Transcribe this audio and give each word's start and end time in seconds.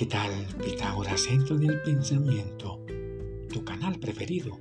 ¿Qué 0.00 0.06
tal 0.06 0.30
Pitágoras 0.64 1.24
Centro 1.24 1.58
del 1.58 1.82
Pensamiento? 1.82 2.82
Tu 3.52 3.62
canal 3.62 3.98
preferido 3.98 4.58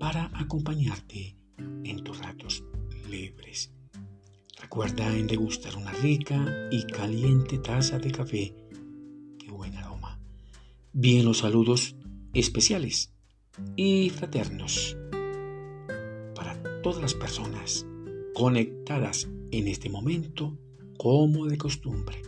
para 0.00 0.32
acompañarte 0.34 1.36
en 1.84 2.02
tus 2.02 2.18
ratos 2.18 2.64
libres. 3.08 3.72
Recuerda 4.60 5.16
en 5.16 5.28
degustar 5.28 5.76
una 5.76 5.92
rica 5.92 6.44
y 6.72 6.82
caliente 6.86 7.58
taza 7.58 8.00
de 8.00 8.10
café. 8.10 8.52
Qué 9.38 9.48
buen 9.52 9.76
aroma. 9.76 10.18
Bien 10.92 11.24
los 11.24 11.38
saludos 11.38 11.94
especiales 12.32 13.14
y 13.76 14.10
fraternos 14.10 14.96
para 16.34 16.60
todas 16.82 17.00
las 17.00 17.14
personas 17.14 17.86
conectadas 18.34 19.28
en 19.52 19.68
este 19.68 19.88
momento 19.88 20.58
como 20.98 21.46
de 21.46 21.58
costumbre. 21.58 22.20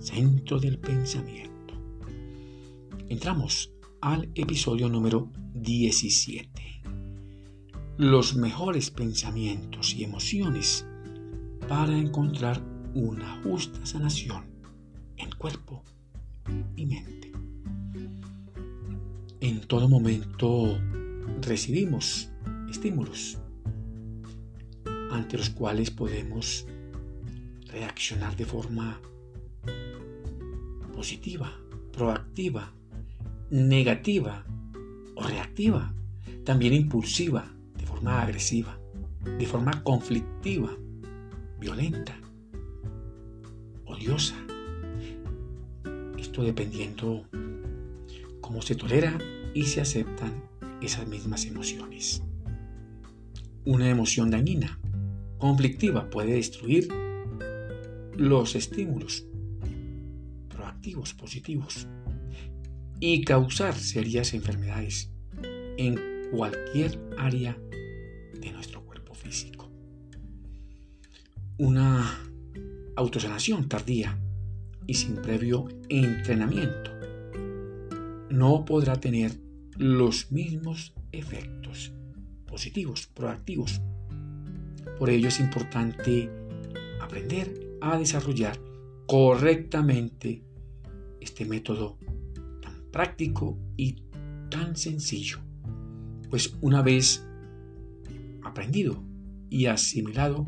Centro 0.00 0.58
del 0.58 0.78
pensamiento. 0.78 1.74
Entramos 3.08 3.72
al 4.00 4.28
episodio 4.34 4.88
número 4.88 5.30
17. 5.54 6.50
Los 7.98 8.34
mejores 8.34 8.90
pensamientos 8.90 9.94
y 9.94 10.02
emociones 10.02 10.84
para 11.68 11.96
encontrar 11.96 12.60
una 12.94 13.40
justa 13.42 13.86
sanación 13.86 14.44
en 15.18 15.30
cuerpo 15.38 15.84
y 16.74 16.86
mente. 16.86 17.30
En 19.40 19.60
todo 19.68 19.88
momento 19.88 20.80
recibimos 21.42 22.28
estímulos 22.68 23.38
ante 25.12 25.38
los 25.38 25.50
cuales 25.50 25.92
podemos 25.92 26.66
reaccionar 27.74 28.36
de 28.36 28.44
forma 28.44 29.00
positiva, 30.94 31.50
proactiva, 31.92 32.72
negativa 33.50 34.44
o 35.16 35.22
reactiva, 35.24 35.92
también 36.44 36.72
impulsiva, 36.72 37.52
de 37.76 37.84
forma 37.84 38.22
agresiva, 38.22 38.78
de 39.38 39.46
forma 39.46 39.82
conflictiva, 39.82 40.70
violenta, 41.58 42.16
odiosa. 43.86 44.36
Esto 46.16 46.44
dependiendo 46.44 47.24
cómo 48.40 48.62
se 48.62 48.76
tolera 48.76 49.18
y 49.52 49.64
se 49.64 49.80
aceptan 49.80 50.44
esas 50.80 51.08
mismas 51.08 51.44
emociones. 51.44 52.22
Una 53.64 53.88
emoción 53.88 54.30
dañina, 54.30 54.78
conflictiva, 55.38 56.08
puede 56.10 56.34
destruir 56.34 57.03
los 58.16 58.54
estímulos 58.54 59.26
proactivos, 60.48 61.14
positivos, 61.14 61.88
y 63.00 63.22
causar 63.22 63.74
serias 63.74 64.34
enfermedades 64.34 65.10
en 65.76 65.98
cualquier 66.30 66.98
área 67.18 67.58
de 68.40 68.52
nuestro 68.52 68.82
cuerpo 68.84 69.14
físico. 69.14 69.70
Una 71.58 72.18
autosanación 72.96 73.68
tardía 73.68 74.18
y 74.86 74.94
sin 74.94 75.16
previo 75.16 75.68
entrenamiento 75.88 76.92
no 78.30 78.64
podrá 78.64 78.96
tener 79.00 79.32
los 79.76 80.32
mismos 80.32 80.94
efectos 81.12 81.92
positivos, 82.46 83.06
proactivos. 83.06 83.80
Por 84.98 85.10
ello 85.10 85.28
es 85.28 85.40
importante 85.40 86.30
aprender 87.00 87.63
a 87.92 87.98
desarrollar 87.98 88.58
correctamente 89.06 90.42
este 91.20 91.44
método 91.44 91.98
tan 92.62 92.90
práctico 92.90 93.58
y 93.76 94.04
tan 94.50 94.76
sencillo. 94.76 95.38
Pues 96.30 96.56
una 96.62 96.82
vez 96.82 97.26
aprendido 98.42 99.02
y 99.50 99.66
asimilado, 99.66 100.46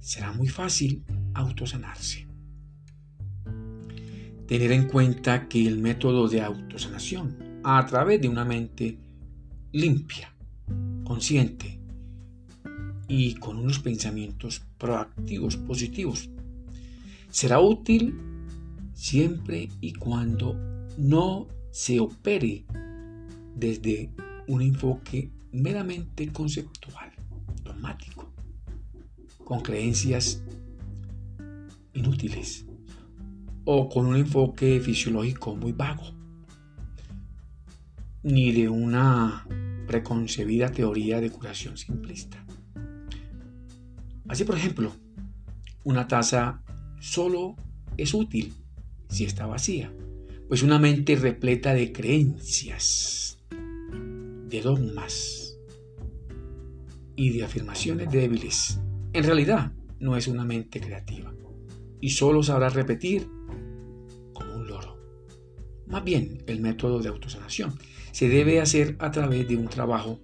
será 0.00 0.32
muy 0.32 0.48
fácil 0.48 1.04
autosanarse. 1.34 2.26
Tener 4.46 4.72
en 4.72 4.88
cuenta 4.88 5.46
que 5.46 5.66
el 5.66 5.78
método 5.78 6.26
de 6.28 6.40
autosanación 6.40 7.60
a 7.64 7.84
través 7.84 8.20
de 8.22 8.28
una 8.28 8.46
mente 8.46 8.98
limpia, 9.72 10.34
consciente 11.04 11.77
y 13.08 13.34
con 13.34 13.56
unos 13.56 13.78
pensamientos 13.78 14.62
proactivos, 14.76 15.56
positivos, 15.56 16.28
será 17.30 17.58
útil 17.58 18.14
siempre 18.94 19.70
y 19.80 19.94
cuando 19.94 20.54
no 20.98 21.48
se 21.70 21.98
opere 22.00 22.64
desde 23.56 24.10
un 24.46 24.62
enfoque 24.62 25.30
meramente 25.52 26.28
conceptual, 26.28 27.10
dogmático, 27.64 28.30
con 29.44 29.60
creencias 29.60 30.42
inútiles 31.94 32.66
o 33.64 33.88
con 33.88 34.06
un 34.06 34.16
enfoque 34.16 34.80
fisiológico 34.80 35.54
muy 35.56 35.72
vago, 35.72 36.14
ni 38.22 38.52
de 38.52 38.68
una 38.68 39.46
preconcebida 39.86 40.70
teoría 40.70 41.20
de 41.20 41.30
curación 41.30 41.76
simplista. 41.76 42.44
Así, 44.28 44.44
por 44.44 44.56
ejemplo, 44.56 44.92
una 45.84 46.06
taza 46.06 46.62
solo 47.00 47.56
es 47.96 48.14
útil 48.14 48.54
si 49.08 49.24
está 49.24 49.46
vacía, 49.46 49.92
pues 50.48 50.62
una 50.62 50.78
mente 50.78 51.16
repleta 51.16 51.74
de 51.74 51.92
creencias, 51.92 53.38
de 53.50 54.60
dogmas 54.62 55.56
y 57.16 57.30
de 57.30 57.44
afirmaciones 57.44 58.10
débiles, 58.10 58.80
en 59.12 59.24
realidad 59.24 59.72
no 59.98 60.16
es 60.16 60.28
una 60.28 60.44
mente 60.44 60.80
creativa 60.80 61.32
y 62.00 62.10
solo 62.10 62.42
sabrá 62.42 62.68
repetir 62.68 63.28
más 65.88 66.04
bien, 66.04 66.42
el 66.46 66.60
método 66.60 67.00
de 67.00 67.08
autosanación 67.08 67.74
se 68.12 68.28
debe 68.28 68.60
hacer 68.60 68.96
a 68.98 69.10
través 69.10 69.48
de 69.48 69.56
un 69.56 69.68
trabajo 69.68 70.20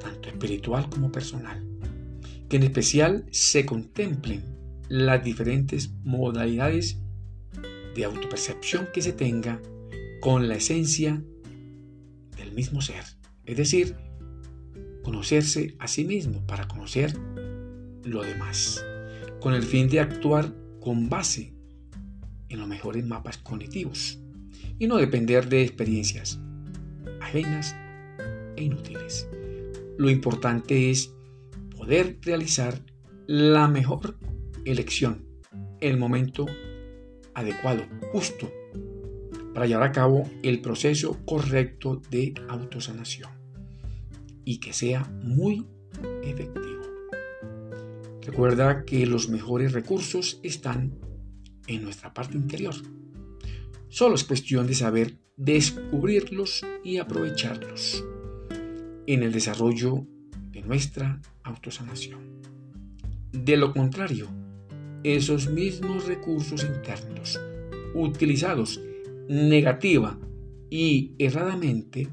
tanto 0.00 0.28
espiritual 0.28 0.88
como 0.88 1.12
personal, 1.12 1.63
que 2.48 2.56
en 2.56 2.62
especial 2.62 3.26
se 3.30 3.66
contemplen 3.66 4.42
las 4.88 5.24
diferentes 5.24 5.90
modalidades 6.02 7.00
de 7.94 8.04
autopercepción 8.04 8.88
que 8.92 9.02
se 9.02 9.12
tenga 9.12 9.60
con 10.20 10.48
la 10.48 10.56
esencia 10.56 11.22
del 12.36 12.52
mismo 12.52 12.80
ser, 12.80 13.04
es 13.44 13.56
decir, 13.56 13.96
conocerse 15.02 15.76
a 15.78 15.86
sí 15.86 16.04
mismo 16.04 16.46
para 16.46 16.66
conocer 16.66 17.14
lo 18.04 18.22
demás, 18.22 18.84
con 19.40 19.54
el 19.54 19.62
fin 19.62 19.88
de 19.88 20.00
actuar 20.00 20.52
con 20.80 21.08
base 21.08 21.54
en 22.48 22.58
los 22.58 22.68
mejores 22.68 23.04
mapas 23.04 23.38
cognitivos 23.38 24.18
y 24.78 24.86
no 24.86 24.96
depender 24.96 25.48
de 25.48 25.62
experiencias 25.62 26.40
ajenas 27.20 27.74
e 28.56 28.64
inútiles. 28.64 29.28
Lo 29.96 30.10
importante 30.10 30.90
es 30.90 31.13
realizar 31.86 32.80
la 33.26 33.68
mejor 33.68 34.18
elección, 34.64 35.26
el 35.80 35.96
momento 35.96 36.46
adecuado, 37.34 37.84
justo, 38.12 38.50
para 39.52 39.66
llevar 39.66 39.88
a 39.88 39.92
cabo 39.92 40.28
el 40.42 40.60
proceso 40.60 41.18
correcto 41.24 42.02
de 42.10 42.34
autosanación 42.48 43.30
y 44.44 44.58
que 44.60 44.72
sea 44.72 45.04
muy 45.22 45.66
efectivo. 46.22 46.82
Recuerda 48.22 48.84
que 48.84 49.06
los 49.06 49.28
mejores 49.28 49.72
recursos 49.72 50.40
están 50.42 50.98
en 51.66 51.84
nuestra 51.84 52.12
parte 52.12 52.36
interior 52.36 52.74
Solo 53.94 54.16
es 54.16 54.24
cuestión 54.24 54.66
de 54.66 54.74
saber 54.74 55.20
descubrirlos 55.36 56.66
y 56.82 56.96
aprovecharlos 56.96 58.04
en 59.06 59.22
el 59.22 59.30
desarrollo 59.30 59.94
de 59.94 60.13
nuestra 60.66 61.20
autosanación. 61.42 62.42
De 63.32 63.56
lo 63.56 63.72
contrario, 63.72 64.28
esos 65.02 65.50
mismos 65.50 66.06
recursos 66.06 66.64
internos 66.64 67.40
utilizados 67.94 68.80
negativa 69.28 70.18
y 70.70 71.14
erradamente 71.18 72.08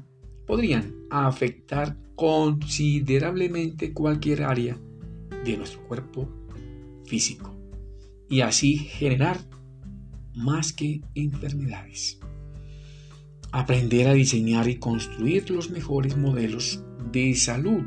podrían 0.46 0.94
afectar 1.10 1.96
considerablemente 2.14 3.92
cualquier 3.92 4.44
área 4.44 4.78
de 5.44 5.56
nuestro 5.56 5.82
cuerpo 5.88 6.28
físico 7.04 7.56
y 8.28 8.40
así 8.40 8.76
generar 8.76 9.38
más 10.34 10.72
que 10.72 11.02
enfermedades. 11.14 12.18
Aprender 13.50 14.08
a 14.08 14.14
diseñar 14.14 14.68
y 14.68 14.78
construir 14.78 15.50
los 15.50 15.70
mejores 15.70 16.16
modelos 16.16 16.82
de 17.10 17.34
salud, 17.34 17.84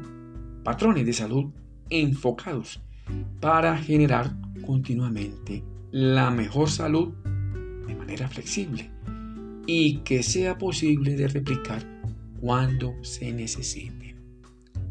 patrones 0.65 1.05
de 1.05 1.13
salud 1.13 1.45
enfocados 1.89 2.81
para 3.39 3.77
generar 3.77 4.35
continuamente 4.65 5.63
la 5.91 6.31
mejor 6.31 6.69
salud 6.69 7.13
de 7.87 7.95
manera 7.95 8.27
flexible 8.27 8.89
y 9.67 9.97
que 9.99 10.23
sea 10.23 10.57
posible 10.57 11.15
de 11.15 11.27
replicar 11.27 11.85
cuando 12.41 12.95
se 13.03 13.31
necesite. 13.31 14.15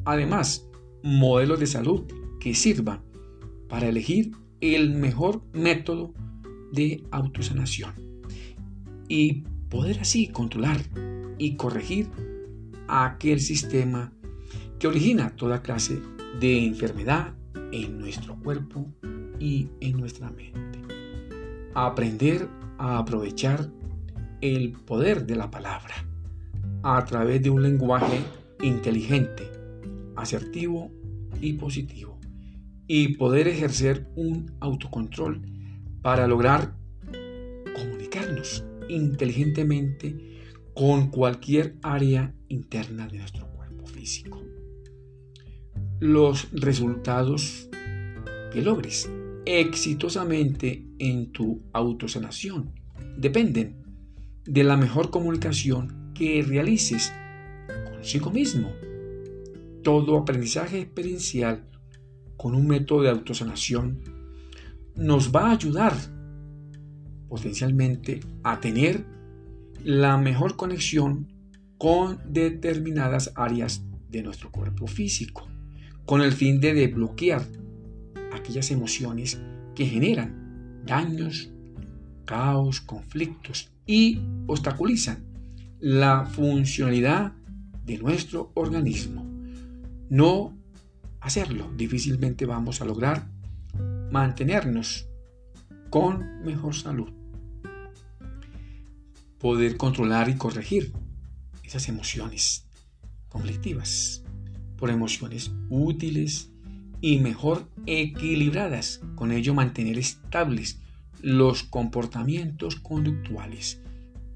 Además, 0.04 0.68
modelos 1.02 1.58
de 1.58 1.66
salud 1.66 2.04
que 2.38 2.54
sirvan 2.54 3.02
para 3.68 3.88
elegir 3.88 4.30
el 4.60 4.94
mejor 4.94 5.42
método 5.52 6.14
de 6.72 7.02
autosanación 7.10 7.92
y 9.08 9.42
poder 9.68 9.98
así 9.98 10.28
controlar 10.28 10.80
y 11.36 11.56
corregir 11.56 12.08
aquel 12.86 13.40
sistema 13.40 14.12
que 14.84 14.88
origina 14.88 15.34
toda 15.34 15.62
clase 15.62 15.98
de 16.38 16.66
enfermedad 16.66 17.32
en 17.72 17.98
nuestro 17.98 18.38
cuerpo 18.38 18.86
y 19.40 19.70
en 19.80 19.96
nuestra 19.96 20.28
mente. 20.28 20.78
Aprender 21.72 22.46
a 22.76 22.98
aprovechar 22.98 23.70
el 24.42 24.72
poder 24.72 25.24
de 25.24 25.36
la 25.36 25.50
palabra 25.50 25.94
a 26.82 27.02
través 27.06 27.42
de 27.42 27.48
un 27.48 27.62
lenguaje 27.62 28.20
inteligente, 28.60 29.50
asertivo 30.16 30.90
y 31.40 31.54
positivo 31.54 32.18
y 32.86 33.16
poder 33.16 33.48
ejercer 33.48 34.06
un 34.16 34.52
autocontrol 34.60 35.40
para 36.02 36.26
lograr 36.26 36.76
comunicarnos 37.74 38.66
inteligentemente 38.90 40.42
con 40.74 41.08
cualquier 41.08 41.76
área 41.80 42.34
interna 42.48 43.08
de 43.08 43.16
nuestro 43.16 43.46
cuerpo 43.46 43.86
físico. 43.86 44.42
Los 46.04 46.48
resultados 46.52 47.70
que 48.52 48.60
logres 48.60 49.10
exitosamente 49.46 50.86
en 50.98 51.32
tu 51.32 51.62
autosanación 51.72 52.74
dependen 53.16 53.82
de 54.44 54.64
la 54.64 54.76
mejor 54.76 55.08
comunicación 55.08 56.12
que 56.12 56.42
realices 56.42 57.10
consigo 57.90 58.30
mismo. 58.30 58.70
Todo 59.82 60.18
aprendizaje 60.18 60.78
experiencial 60.82 61.64
con 62.36 62.54
un 62.54 62.66
método 62.66 63.00
de 63.00 63.08
autosanación 63.08 64.02
nos 64.96 65.34
va 65.34 65.48
a 65.48 65.52
ayudar 65.52 65.94
potencialmente 67.30 68.20
a 68.42 68.60
tener 68.60 69.06
la 69.82 70.18
mejor 70.18 70.56
conexión 70.56 71.32
con 71.78 72.18
determinadas 72.28 73.32
áreas 73.36 73.86
de 74.10 74.22
nuestro 74.22 74.50
cuerpo 74.52 74.86
físico, 74.86 75.48
con 76.06 76.20
el 76.20 76.32
fin 76.32 76.60
de 76.60 76.74
desbloquear 76.74 77.46
aquellas 78.32 78.70
emociones 78.70 79.40
que 79.74 79.86
generan 79.86 80.82
daños, 80.84 81.50
caos, 82.24 82.80
conflictos 82.80 83.70
y 83.86 84.20
obstaculizan 84.46 85.24
la 85.80 86.26
funcionalidad 86.26 87.32
de 87.84 87.98
nuestro 87.98 88.50
organismo. 88.54 89.24
No 90.08 90.56
hacerlo, 91.20 91.70
difícilmente 91.76 92.46
vamos 92.46 92.80
a 92.80 92.84
lograr 92.84 93.28
mantenernos 94.10 95.08
con 95.90 96.42
mejor 96.42 96.74
salud. 96.74 97.12
Poder 99.38 99.76
controlar 99.76 100.28
y 100.28 100.36
corregir 100.36 100.92
esas 101.62 101.88
emociones 101.88 102.66
conflictivas 103.28 104.23
por 104.76 104.90
emociones 104.90 105.52
útiles 105.70 106.50
y 107.00 107.18
mejor 107.18 107.68
equilibradas, 107.86 109.00
con 109.14 109.30
ello 109.30 109.54
mantener 109.54 109.98
estables 109.98 110.80
los 111.20 111.62
comportamientos 111.62 112.76
conductuales 112.76 113.80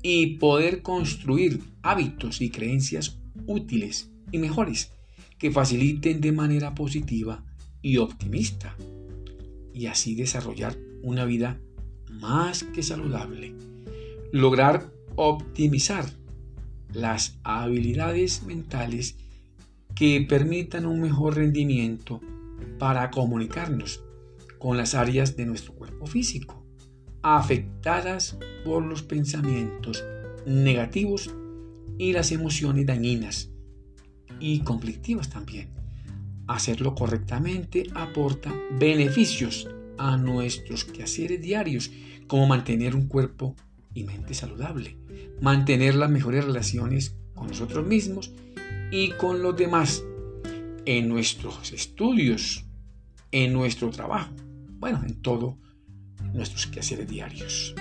y 0.02 0.36
poder 0.36 0.82
construir 0.82 1.60
hábitos 1.82 2.40
y 2.40 2.50
creencias 2.50 3.18
útiles 3.46 4.10
y 4.32 4.38
mejores 4.38 4.92
que 5.38 5.50
faciliten 5.50 6.20
de 6.20 6.32
manera 6.32 6.74
positiva 6.74 7.44
y 7.82 7.98
optimista 7.98 8.76
y 9.72 9.86
así 9.86 10.14
desarrollar 10.14 10.76
una 11.02 11.24
vida 11.24 11.60
más 12.10 12.64
que 12.64 12.82
saludable. 12.82 13.54
Lograr 14.32 14.90
optimizar 15.14 16.04
las 16.92 17.38
habilidades 17.42 18.42
mentales 18.42 19.16
que 19.98 20.20
permitan 20.20 20.86
un 20.86 21.00
mejor 21.00 21.34
rendimiento 21.34 22.20
para 22.78 23.10
comunicarnos 23.10 24.04
con 24.60 24.76
las 24.76 24.94
áreas 24.94 25.36
de 25.36 25.44
nuestro 25.44 25.74
cuerpo 25.74 26.06
físico 26.06 26.64
afectadas 27.20 28.38
por 28.64 28.84
los 28.84 29.02
pensamientos 29.02 30.04
negativos 30.46 31.34
y 31.98 32.12
las 32.12 32.30
emociones 32.30 32.86
dañinas 32.86 33.50
y 34.38 34.60
conflictivas 34.60 35.30
también. 35.30 35.70
Hacerlo 36.46 36.94
correctamente 36.94 37.82
aporta 37.96 38.54
beneficios 38.78 39.68
a 39.98 40.16
nuestros 40.16 40.84
quehaceres 40.84 41.42
diarios, 41.42 41.90
como 42.28 42.46
mantener 42.46 42.94
un 42.94 43.08
cuerpo 43.08 43.56
y 43.94 44.04
mente 44.04 44.34
saludable, 44.34 44.96
mantener 45.40 45.96
las 45.96 46.08
mejores 46.08 46.44
relaciones 46.44 47.16
con 47.34 47.48
nosotros 47.48 47.84
mismos 47.84 48.32
y 48.90 49.10
con 49.12 49.42
los 49.42 49.56
demás, 49.56 50.04
en 50.84 51.08
nuestros 51.08 51.72
estudios, 51.72 52.64
en 53.30 53.52
nuestro 53.52 53.90
trabajo, 53.90 54.32
bueno, 54.78 55.02
en 55.06 55.20
todos 55.20 55.56
nuestros 56.32 56.66
quehaceres 56.66 57.08
diarios. 57.08 57.74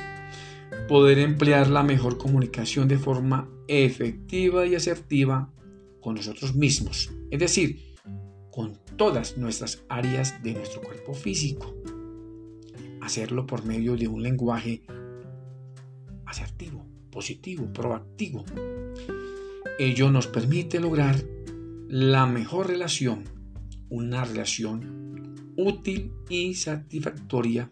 Poder 0.87 1.19
emplear 1.19 1.69
la 1.69 1.83
mejor 1.83 2.17
comunicación 2.17 2.87
de 2.87 2.97
forma 2.97 3.49
efectiva 3.67 4.65
y 4.65 4.75
asertiva 4.75 5.51
con 6.01 6.15
nosotros 6.15 6.55
mismos, 6.55 7.11
es 7.31 7.39
decir, 7.39 7.95
con 8.51 8.79
todas 8.97 9.37
nuestras 9.37 9.83
áreas 9.87 10.41
de 10.43 10.53
nuestro 10.53 10.81
cuerpo 10.81 11.13
físico. 11.13 11.75
Hacerlo 13.01 13.45
por 13.45 13.63
medio 13.65 13.95
de 13.95 14.07
un 14.07 14.21
lenguaje 14.21 14.83
asertivo, 16.25 16.85
positivo, 17.09 17.71
proactivo. 17.71 18.43
Ello 19.79 20.09
nos 20.09 20.25
permite 20.25 20.79
lograr 20.79 21.23
la 21.87 22.25
mejor 22.25 22.67
relación, 22.67 23.25
una 23.89 24.25
relación 24.25 25.53
útil 25.55 26.11
y 26.29 26.55
satisfactoria 26.55 27.71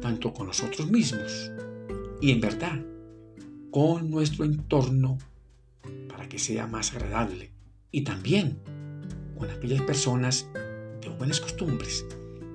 tanto 0.00 0.32
con 0.32 0.46
nosotros 0.46 0.90
mismos 0.90 1.52
y 2.22 2.30
en 2.30 2.40
verdad 2.40 2.80
con 3.70 4.10
nuestro 4.10 4.46
entorno 4.46 5.18
para 6.08 6.26
que 6.26 6.38
sea 6.38 6.66
más 6.66 6.94
agradable 6.94 7.52
y 7.90 8.02
también 8.02 8.58
con 9.38 9.50
aquellas 9.50 9.82
personas 9.82 10.48
de 11.02 11.08
buenas 11.18 11.40
costumbres, 11.40 12.06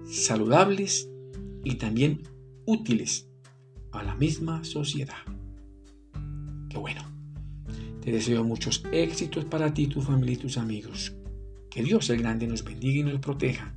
saludables 0.09 1.07
y 1.63 1.75
también 1.75 2.23
útiles 2.65 3.29
a 3.91 4.01
la 4.01 4.15
misma 4.15 4.63
sociedad. 4.63 5.23
Qué 6.69 6.77
bueno. 6.77 7.04
Te 8.05 8.11
deseo 8.11 8.43
muchos 8.43 8.83
éxitos 8.91 9.45
para 9.45 9.73
ti, 9.73 9.87
tu 9.87 9.99
familia 9.99 10.35
y 10.35 10.37
tus 10.37 10.59
amigos. 10.59 11.15
Que 11.71 11.81
Dios 11.81 12.07
el 12.11 12.19
Grande 12.19 12.45
nos 12.45 12.63
bendiga 12.63 12.99
y 12.99 13.03
nos 13.03 13.19
proteja. 13.19 13.73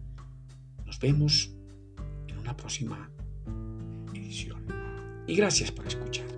Nos 0.84 0.98
vemos 1.00 1.50
en 2.26 2.36
una 2.36 2.54
próxima 2.54 3.10
edición. 4.12 4.66
Y 5.26 5.34
gracias 5.34 5.72
por 5.72 5.86
escuchar. 5.86 6.37